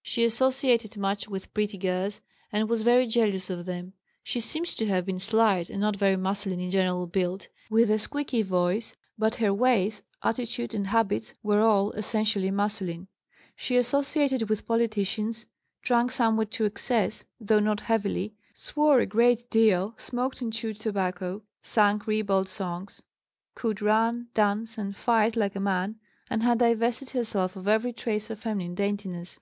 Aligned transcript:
She 0.00 0.24
associated 0.24 0.96
much 0.96 1.28
with 1.28 1.52
pretty 1.52 1.76
girls, 1.76 2.22
and 2.50 2.70
was 2.70 2.80
very 2.80 3.06
jealous 3.06 3.50
of 3.50 3.66
them. 3.66 3.92
She 4.22 4.40
seems 4.40 4.74
to 4.76 4.86
have 4.86 5.04
been 5.04 5.18
slight 5.18 5.68
and 5.68 5.78
not 5.82 5.96
very 5.96 6.16
masculine 6.16 6.58
in 6.60 6.70
general 6.70 7.06
build, 7.06 7.48
with 7.68 7.90
a 7.90 7.98
squeaky 7.98 8.40
voice, 8.40 8.96
but 9.18 9.34
her 9.34 9.52
ways, 9.52 10.02
attitude, 10.22 10.72
and 10.72 10.86
habits 10.86 11.34
were 11.42 11.60
all 11.60 11.92
essentially 11.92 12.50
masculine. 12.50 13.08
She 13.56 13.76
associated 13.76 14.48
with 14.48 14.66
politicians, 14.66 15.44
drank 15.82 16.12
somewhat 16.12 16.50
to 16.52 16.64
excess, 16.64 17.24
though 17.38 17.60
not 17.60 17.80
heavily, 17.80 18.34
swore 18.54 19.00
a 19.00 19.06
great 19.06 19.50
deal, 19.50 19.94
smoked 19.98 20.40
and 20.40 20.50
chewed 20.50 20.80
tobacco, 20.80 21.42
sang 21.60 22.00
ribald 22.06 22.48
songs; 22.48 23.02
could 23.54 23.82
run, 23.82 24.28
dance, 24.32 24.78
and 24.78 24.96
fight 24.96 25.36
like 25.36 25.54
a 25.54 25.60
man, 25.60 25.96
and 26.30 26.42
had 26.42 26.60
divested 26.60 27.10
herself 27.10 27.54
of 27.54 27.68
every 27.68 27.92
trace 27.92 28.30
of 28.30 28.40
feminine 28.40 28.74
daintiness. 28.74 29.38